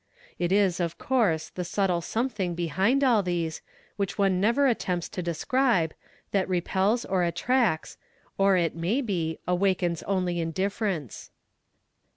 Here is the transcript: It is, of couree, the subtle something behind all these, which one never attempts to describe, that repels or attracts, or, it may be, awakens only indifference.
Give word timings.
It 0.39 0.51
is, 0.51 0.79
of 0.79 0.97
couree, 0.97 1.37
the 1.53 1.63
subtle 1.63 2.01
something 2.01 2.55
behind 2.55 3.03
all 3.03 3.21
these, 3.21 3.61
which 3.97 4.17
one 4.17 4.41
never 4.41 4.65
attempts 4.65 5.07
to 5.09 5.21
describe, 5.21 5.93
that 6.31 6.49
repels 6.49 7.05
or 7.05 7.21
attracts, 7.23 7.97
or, 8.35 8.57
it 8.57 8.75
may 8.75 9.01
be, 9.01 9.37
awakens 9.47 10.01
only 10.07 10.39
indifference. 10.39 11.29